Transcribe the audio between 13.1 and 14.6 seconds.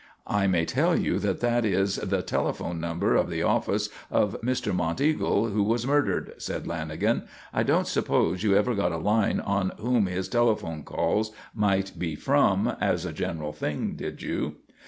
general thing, did you?"